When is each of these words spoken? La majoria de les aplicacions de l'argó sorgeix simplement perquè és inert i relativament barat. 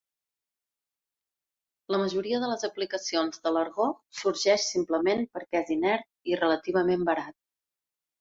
La 1.95 1.99
majoria 2.03 2.39
de 2.43 2.49
les 2.51 2.65
aplicacions 2.67 3.43
de 3.43 3.51
l'argó 3.57 3.87
sorgeix 4.21 4.65
simplement 4.77 5.21
perquè 5.37 5.61
és 5.61 5.71
inert 5.77 6.09
i 6.33 6.41
relativament 6.41 7.05
barat. 7.11 7.37